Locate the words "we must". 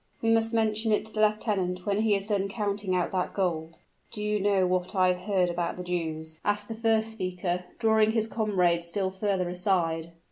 0.19-0.51